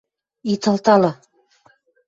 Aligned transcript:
Ит 0.53 0.69
алталы. 0.71 1.13